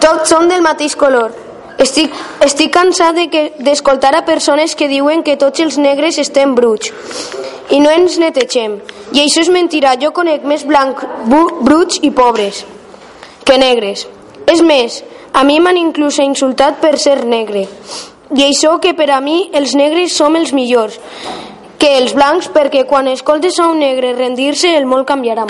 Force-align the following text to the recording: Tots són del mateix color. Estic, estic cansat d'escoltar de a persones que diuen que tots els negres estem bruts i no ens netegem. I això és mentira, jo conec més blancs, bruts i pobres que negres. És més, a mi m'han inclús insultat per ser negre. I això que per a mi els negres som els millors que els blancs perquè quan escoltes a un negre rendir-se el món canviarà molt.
Tots 0.00 0.32
són 0.32 0.48
del 0.48 0.62
mateix 0.64 0.96
color. 0.96 1.34
Estic, 1.80 2.12
estic 2.44 2.72
cansat 2.72 3.16
d'escoltar 3.64 4.12
de 4.12 4.20
a 4.20 4.24
persones 4.24 4.74
que 4.76 4.88
diuen 4.88 5.22
que 5.22 5.36
tots 5.40 5.60
els 5.60 5.78
negres 5.80 6.18
estem 6.20 6.54
bruts 6.54 6.92
i 7.70 7.80
no 7.80 7.90
ens 7.90 8.18
netegem. 8.20 8.80
I 9.12 9.24
això 9.24 9.44
és 9.44 9.50
mentira, 9.52 9.96
jo 10.00 10.10
conec 10.12 10.44
més 10.44 10.64
blancs, 10.66 11.06
bruts 11.64 12.00
i 12.02 12.10
pobres 12.10 12.64
que 13.44 13.56
negres. 13.58 14.06
És 14.46 14.60
més, 14.62 15.02
a 15.32 15.44
mi 15.44 15.60
m'han 15.60 15.78
inclús 15.78 16.18
insultat 16.18 16.80
per 16.82 16.96
ser 16.98 17.24
negre. 17.24 17.66
I 18.36 18.44
això 18.46 18.76
que 18.80 18.94
per 18.94 19.10
a 19.10 19.20
mi 19.20 19.48
els 19.52 19.74
negres 19.74 20.16
som 20.16 20.36
els 20.36 20.52
millors 20.52 20.98
que 21.80 21.96
els 21.96 22.12
blancs 22.12 22.50
perquè 22.52 22.84
quan 22.86 23.08
escoltes 23.08 23.56
a 23.58 23.66
un 23.72 23.80
negre 23.80 24.12
rendir-se 24.12 24.74
el 24.76 24.84
món 24.86 25.06
canviarà 25.08 25.46
molt. 25.46 25.48